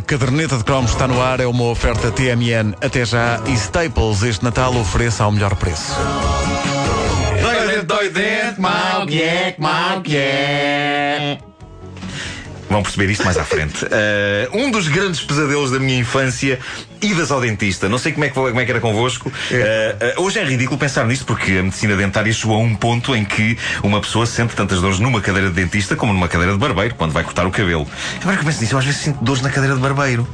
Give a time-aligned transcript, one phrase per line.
[0.00, 4.22] A caderneta de cromos está no ar, é uma oferta TMN até já e Staples
[4.22, 5.94] este Natal ofereça ao melhor preço.
[7.42, 11.49] Doidente, doidente, mal guieque, mal guieque.
[12.70, 13.84] Vão perceber isto mais à frente.
[13.84, 13.88] Uh,
[14.56, 16.58] um dos grandes pesadelos da minha infância,
[17.02, 17.88] idas ao dentista.
[17.88, 19.28] Não sei como é que, como é que era convosco.
[19.28, 23.14] Uh, uh, hoje é ridículo pensar nisto, porque a medicina dentária chegou a um ponto
[23.16, 26.58] em que uma pessoa sente tantas dores numa cadeira de dentista como numa cadeira de
[26.58, 27.88] barbeiro, quando vai cortar o cabelo.
[28.20, 30.28] Agora que eu penso nisso, eu às vezes sinto dores na cadeira de barbeiro.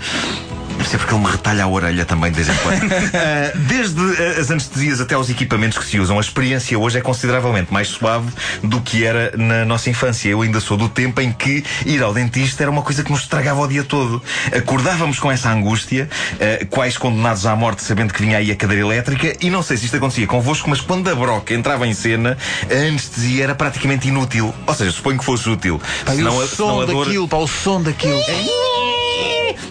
[0.87, 2.85] Ser porque ele me retalha a orelha também de vez em quando.
[2.85, 7.01] uh, desde uh, as anestesias até aos equipamentos que se usam, a experiência hoje é
[7.01, 8.31] consideravelmente mais suave
[8.63, 10.29] do que era na nossa infância.
[10.29, 13.23] Eu ainda sou do tempo em que ir ao dentista era uma coisa que nos
[13.23, 14.23] estragava o dia todo.
[14.57, 18.83] Acordávamos com essa angústia, uh, quais condenados à morte, sabendo que vinha aí a cadeira
[18.83, 22.39] elétrica, e não sei se isto acontecia convosco, mas quando a broca entrava em cena,
[22.71, 24.55] a anestesia era praticamente inútil.
[24.67, 25.81] Ou seja, suponho que fosse útil.
[26.05, 27.05] Pá, senão, o som a dor...
[27.07, 28.21] daquilo, pá, o som daquilo.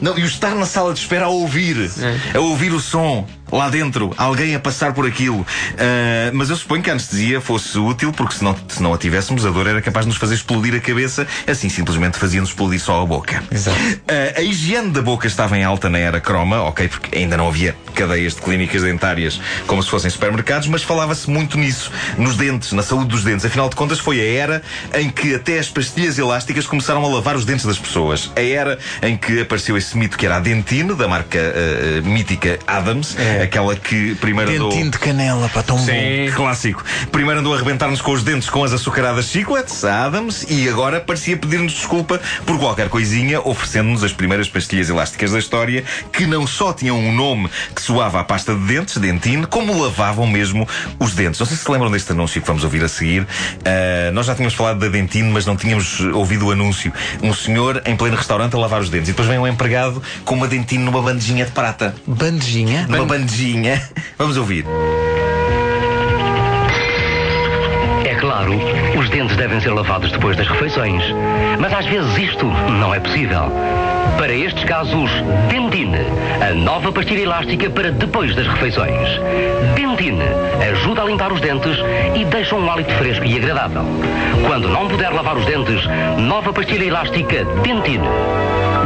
[0.02, 2.38] Não, e o estar na sala de espera a ouvir, é.
[2.38, 5.40] a ouvir o som lá dentro, alguém a passar por aquilo.
[5.40, 5.46] Uh,
[6.34, 9.46] mas eu suponho que a anestesia fosse útil, porque se não, se não a tivéssemos,
[9.46, 13.02] a dor era capaz de nos fazer explodir a cabeça, assim simplesmente fazia-nos explodir só
[13.02, 13.44] a boca.
[13.52, 13.78] Exato.
[13.80, 17.48] Uh, a higiene da boca estava em alta na era croma, ok, porque ainda não
[17.48, 22.72] havia cadeias de clínicas dentárias como se fossem supermercados, mas falava-se muito nisso, nos dentes,
[22.74, 23.46] na saúde dos dentes.
[23.46, 24.62] Afinal de contas, foi a era
[24.94, 28.32] em que até as pastilhas elásticas começaram a lavar os dentes das pessoas.
[28.36, 32.60] A era em que apareceu esse mito que era a Dentine, da marca uh, mítica
[32.68, 33.16] Adams.
[33.18, 34.92] É aquela que primeiro Dentinho andou.
[34.92, 36.36] de canela, para tão Sim, bom.
[36.36, 36.84] clássico.
[37.12, 41.00] Primeiro andou a arrebentar-nos com os dentes com as açucaradas chicletes, a Adams, e agora
[41.02, 46.48] parecia pedir-nos desculpa por qualquer coisinha, oferecendo-nos as primeiras pastilhas elásticas da história, que não
[46.48, 50.68] só tinham um nome que soava à pasta de dentes, Dentine, como lavavam mesmo
[51.00, 51.40] os dentes.
[51.40, 53.22] Não sei se se lembram deste anúncio que vamos ouvir a seguir.
[53.24, 56.94] Uh, nós já tínhamos falado da Dentine, mas não tínhamos ouvido o anúncio.
[57.24, 60.36] Um senhor em pleno restaurante a lavar os dentes, e depois vem um empregado com
[60.36, 61.96] uma Dentine numa bandejinha de prata.
[62.06, 62.86] Bandejinha?
[62.88, 63.25] Numa bandejinha
[64.18, 64.66] Vamos ouvir.
[68.06, 68.54] É claro,
[68.98, 71.04] os dentes devem ser lavados depois das refeições.
[71.60, 73.52] Mas às vezes isto não é possível.
[74.18, 75.12] Para estes casos,
[75.50, 76.00] Dentine,
[76.42, 79.10] a nova pastilha elástica para depois das refeições.
[79.76, 80.24] Dentine
[80.72, 81.78] ajuda a limpar os dentes
[82.16, 83.84] e deixa um hálito fresco e agradável.
[84.48, 85.82] Quando não puder lavar os dentes,
[86.18, 88.08] nova pastilha elástica Dentine.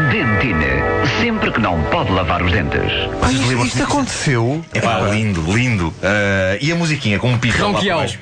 [0.07, 0.81] Dentine,
[1.19, 2.79] sempre que não pode lavar os dentes.
[3.21, 4.63] Ah, isto, isto aconteceu?
[4.73, 5.89] É pá, lindo, lindo.
[5.89, 7.37] Uh, e a musiquinha com um
[7.73, 8.17] lá baixo.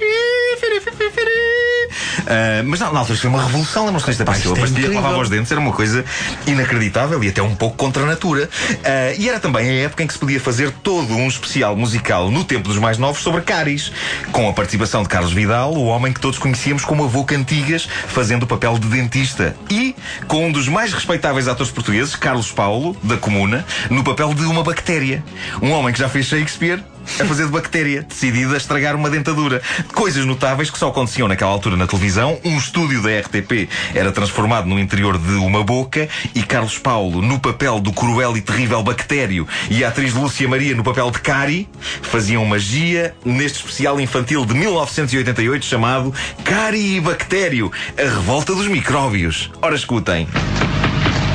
[2.27, 4.53] Uh, mas na, na altura foi uma revolução, lembram-se desta pastilha?
[4.53, 6.03] A pastilha que lavava os dentes era uma coisa
[6.45, 8.49] inacreditável e até um pouco contra a natura.
[8.69, 12.29] Uh, e era também a época em que se podia fazer todo um especial musical
[12.29, 13.93] no tempo dos mais novos sobre cáries,
[14.33, 18.43] com a participação de Carlos Vidal, o homem que todos conhecíamos como avô Cantigas, fazendo
[18.43, 19.95] o papel de dentista, e
[20.27, 24.63] com um dos mais respeitáveis atores portugueses, Carlos Paulo, da Comuna, no papel de uma
[24.63, 25.23] bactéria.
[25.61, 26.83] Um homem que já fez Shakespeare
[27.19, 29.61] a fazer de bactéria, decidida a estragar uma dentadura.
[29.93, 32.39] Coisas notáveis que só aconteciam naquela altura na televisão.
[32.43, 37.39] Um estúdio da RTP era transformado no interior de uma boca e Carlos Paulo, no
[37.39, 41.67] papel do cruel e terrível bactério, e a atriz Lúcia Maria no papel de Cari,
[42.01, 46.13] faziam magia neste especial infantil de 1988 chamado
[46.43, 49.51] Cari e Bactério, a revolta dos micróbios.
[49.61, 50.27] Ora, escutem.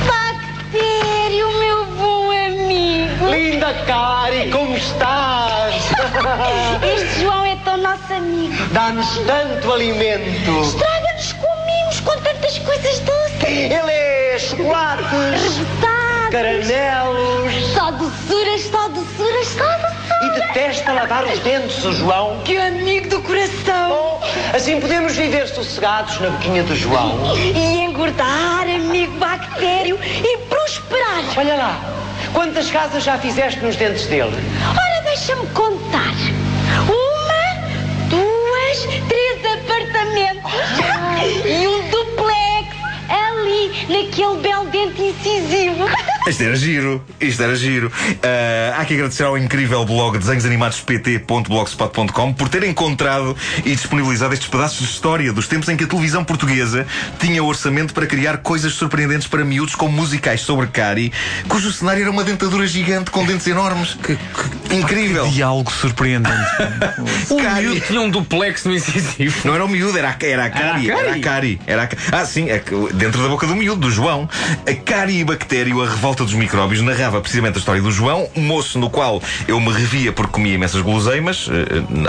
[0.07, 3.31] Bactério, meu bom amigo.
[3.31, 5.42] Linda Cari, como estás?
[6.83, 8.55] Este João é tão nosso amigo.
[8.73, 10.61] Dá-nos tanto alimento.
[10.63, 13.43] Estraga-nos com mimos, com tantas coisas doces.
[13.49, 15.57] Ele é chocolates.
[15.59, 16.31] Repetados.
[16.31, 17.53] Caramelos.
[17.75, 19.93] Só doçuras, só doçuras, só doçuras.
[20.23, 22.41] E detesta lavar os dentes, o João.
[22.45, 23.89] Que amigo do coração.
[23.89, 24.23] Bom,
[24.55, 27.19] assim podemos viver sossegados na boquinha do João.
[27.37, 31.25] E engordar, amigo bactério, e prosperar.
[31.37, 31.81] Olha lá,
[32.33, 34.37] quantas casas já fizeste nos dentes dele?
[34.71, 35.82] Ora, deixa-me contar.
[44.13, 45.62] Ali, naquele belo dente incisivo.
[46.27, 47.89] Isto era giro, isto era giro.
[47.89, 47.93] Uh,
[48.77, 54.85] há que agradecer ao incrível blog desenhosanimadospt.blogspot.com por ter encontrado e disponibilizado estes pedaços de
[54.85, 56.87] história dos tempos em que a televisão portuguesa
[57.19, 61.13] tinha orçamento para criar coisas surpreendentes para miúdos, como musicais sobre Cari,
[61.49, 63.95] cujo cenário era uma dentadura gigante com dentes enormes.
[63.95, 65.25] Que, que, Incrível.
[65.25, 66.39] Que diálogo surpreendente.
[67.31, 67.67] o Cari.
[67.67, 69.41] miúdo tinha um duplex no incisivo.
[69.45, 70.89] Não era o miúdo, era a, era a Cari.
[70.91, 71.61] Era a Cari.
[71.67, 71.89] Era a,
[72.21, 72.63] ah, sim, é
[72.95, 74.29] dentro da boca do miúdo, do João.
[74.67, 78.29] A Cari e bactério, a revolta Revolta dos Micróbios narrava precisamente a história do João,
[78.37, 81.47] um moço no qual eu me revia porque comia imensas guloseimas.
[81.47, 81.53] Uh,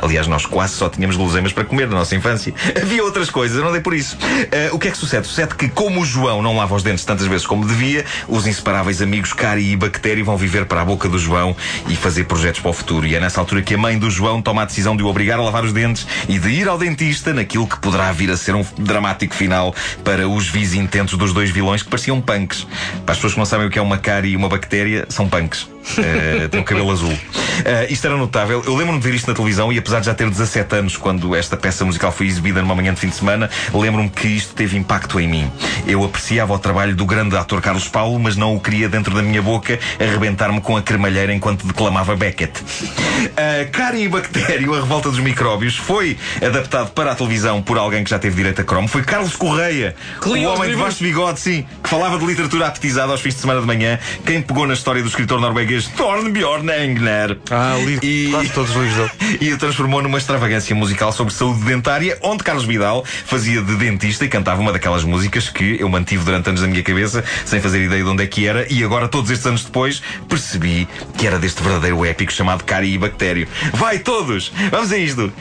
[0.01, 2.53] aliás, nós quase só tínhamos guloseimas para comer na nossa infância.
[2.75, 4.17] Havia outras coisas, eu não dei por isso.
[4.17, 5.25] Uh, o que é que sucede?
[5.25, 9.01] Sucede que, como o João não lava os dentes tantas vezes como devia, os inseparáveis
[9.01, 11.55] amigos Cari e Bactéria vão viver para a boca do João
[11.87, 13.07] e fazer projetos para o futuro.
[13.07, 15.39] E é nessa altura que a mãe do João toma a decisão de o obrigar
[15.39, 18.53] a lavar os dentes e de ir ao dentista naquilo que poderá vir a ser
[18.53, 19.73] um dramático final
[20.03, 22.67] para os vis intentos dos dois vilões que pareciam punks.
[23.05, 25.27] Para as pessoas que não sabem o que é uma cárie e uma bactéria, são
[25.27, 25.63] punks.
[25.63, 27.17] Uh, tem o cabelo azul.
[27.59, 28.63] Uh, isto era notável.
[28.65, 31.35] Eu lembro-me de ver isto na televisão e, apesar de já ter 17 anos quando
[31.35, 34.77] esta peça musical foi exibida numa manhã de fim de semana, lembro-me que isto teve
[34.77, 35.51] impacto em mim.
[35.87, 39.21] Eu apreciava o trabalho do grande ator Carlos Paulo, mas não o queria dentro da
[39.21, 42.59] minha boca arrebentar-me com a cremalheira enquanto declamava Beckett.
[42.59, 48.03] Uh, Cárie e Bactério, a revolta dos micróbios, foi adaptado para a televisão por alguém
[48.03, 48.87] que já teve direito a cromo.
[48.87, 49.95] Foi Carlos Correia,
[50.25, 53.61] o homem de vasto bigode, sim, que falava de literatura apetizada aos fins de semana
[53.61, 57.37] de manhã, quem pegou na história do escritor norueguês Thornbjorn Engner.
[57.51, 59.37] Ah, li E- quase todos os livros dele.
[59.41, 64.23] e o transformou numa extravagância musical sobre saúde dentária, onde Carlos Vidal fazia de dentista
[64.25, 67.83] e cantava uma daquelas músicas que eu mantive durante anos na minha cabeça, sem fazer
[67.83, 70.87] ideia de onde é que era, e agora, todos estes anos depois, percebi
[71.17, 73.47] que era deste verdadeiro épico chamado Cari e Bactério.
[73.73, 74.51] Vai todos!
[74.71, 75.31] Vamos a isto!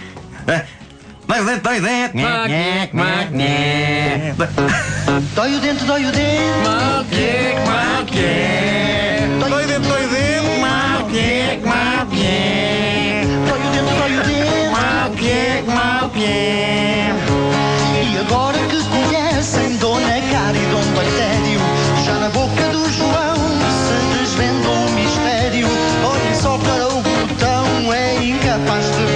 [0.48, 0.64] Ah,
[1.26, 2.16] Dói o dente, dói o dente!
[2.16, 3.30] Mac, mac,
[5.34, 6.32] Dói o dente, dói o dente.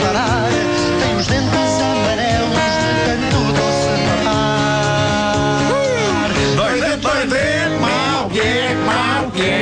[0.06, 0.48] Parar.
[1.00, 2.60] Tem os dentes amarelos de
[3.06, 3.90] tanto doce
[4.24, 5.62] mamar.
[6.56, 7.80] Dói o dente, dói o dente!
[7.80, 9.54] Mau, que, mau, que.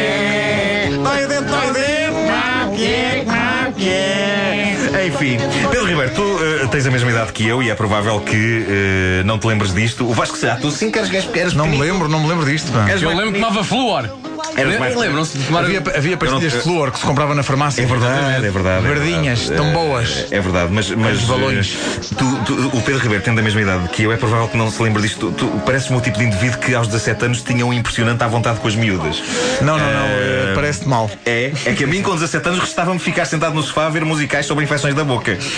[1.03, 2.21] Dói o dente, dói o dente!
[2.31, 5.07] Mau, que, mau, que.
[5.07, 5.37] Enfim,
[5.71, 9.23] Pedro Ribeiro, tu eh, tens a mesma idade que eu e é provável que eh,
[9.25, 10.09] não te lembres disto.
[10.09, 12.73] O Vasco Será, tu sim que eras, eras Não me lembro, não me lembro disto.
[12.73, 12.89] pá.
[12.91, 13.47] Eu lembro que pequenino.
[13.47, 14.09] tomava flúor.
[14.57, 15.61] Eras mais- Lembram-se de tomar.
[15.65, 17.83] Havia, havia pastilhas de flúor que se comprava na farmácia.
[17.83, 18.87] É verdade, é verdade.
[18.87, 19.63] é Verdinhas, verdade.
[19.63, 20.27] tão boas.
[20.31, 21.77] É verdade, mas, mas Os balões.
[21.77, 24.57] eh, tu- tu- o Pedro Ribeiro tendo a mesma idade que eu, é provável que
[24.57, 25.33] não se lembre disto.
[25.33, 28.29] Tu, tu pareces-me o tipo de indivíduo que aos 17 anos tinha um impressionante à
[28.29, 29.23] vontade com as miúdas.
[29.61, 30.07] Não, não, não.
[30.07, 31.11] Eh, eh, Parece-te mal.
[31.27, 34.05] É, é que a mim com 17 anos restava-me ficar sentado no sofá a ver
[34.05, 35.37] musicais sobre infecções da boca.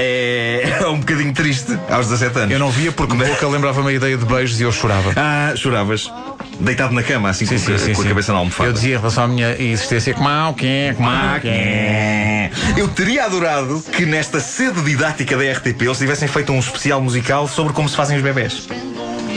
[0.00, 2.50] É, é um bocadinho triste aos 17 anos.
[2.52, 5.12] Eu não via porque Mas- boca lembrava-me a ideia de beijos e eu chorava.
[5.16, 6.10] Ah, choravas.
[6.60, 7.54] Deitado na cama, assim com,
[7.94, 8.68] com a cabeça na almofada.
[8.68, 12.50] Eu dizia em relação à minha existência que mal, que é, que mal, que é.
[12.76, 17.46] Eu teria adorado que nesta sede didática da RTP eles tivessem feito um especial musical
[17.46, 18.66] sobre como se fazem os bebés.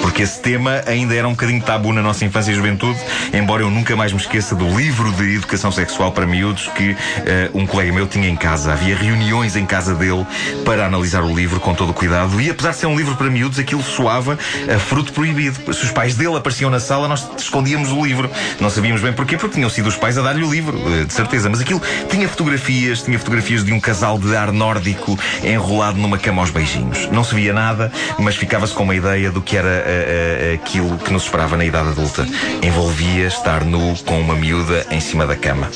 [0.01, 2.99] Porque esse tema ainda era um bocadinho tabu na nossa infância e juventude,
[3.33, 6.95] embora eu nunca mais me esqueça do livro de educação sexual para miúdos que
[7.25, 8.73] eh, um colega meu tinha em casa.
[8.73, 10.25] Havia reuniões em casa dele
[10.65, 12.41] para analisar o livro com todo o cuidado.
[12.41, 14.37] E apesar de ser um livro para miúdos, aquilo soava
[14.73, 15.73] a fruto proibido.
[15.73, 18.29] Se os pais dele apareciam na sala, nós escondíamos o livro.
[18.59, 21.13] Não sabíamos bem porquê, porque tinham sido os pais a dar-lhe o livro, eh, de
[21.13, 21.49] certeza.
[21.49, 26.41] Mas aquilo tinha fotografias, tinha fotografias de um casal de ar nórdico enrolado numa cama
[26.41, 27.09] aos beijinhos.
[27.11, 30.97] Não se via nada, mas ficava-se com uma ideia do que era eh, eh, aquilo
[30.97, 32.25] que nos esperava na idade adulta.
[32.61, 35.69] Envolvia estar nu com uma miúda em cima da cama.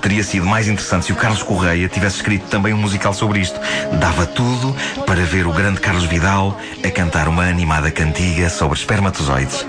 [0.00, 3.58] Teria sido mais interessante se o Carlos Correia tivesse escrito também um musical sobre isto.
[4.00, 4.74] Dava tudo
[5.06, 9.66] para ver o grande Carlos Vidal a cantar uma animada cantiga sobre espermatozoides.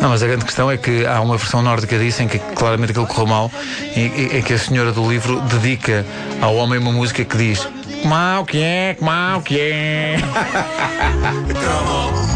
[0.00, 2.90] Não, mas a grande questão é que há uma versão nórdica disso em que claramente
[2.90, 3.50] aquilo correu mal
[3.96, 6.04] e, e, que a senhora do livro dedica
[6.40, 7.66] ao homem uma música que diz
[8.04, 10.16] Mal que é, mal que é.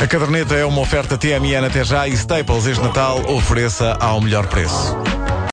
[0.00, 4.46] A caderneta é uma oferta TMN até já e Staples este Natal ofereça ao melhor
[4.46, 5.17] preço.